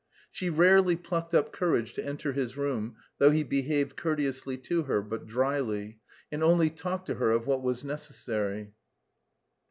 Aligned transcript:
She 0.31 0.49
rarely 0.49 0.95
plucked 0.95 1.35
up 1.35 1.53
courage 1.53 1.93
to 1.93 2.03
enter 2.03 2.33
his 2.33 2.57
room, 2.57 2.95
though 3.19 3.29
he 3.29 3.43
behaved 3.43 3.95
courteously 3.95 4.57
to 4.57 4.81
her, 4.85 4.99
but 5.03 5.27
dryly, 5.27 5.99
and 6.31 6.41
only 6.41 6.71
talked 6.71 7.05
to 7.05 7.13
her 7.13 7.29
of 7.29 7.45
what 7.45 7.61
was 7.61 7.83
necessary. 7.83 8.73